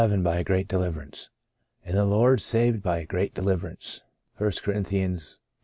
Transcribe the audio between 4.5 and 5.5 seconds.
Chron. it.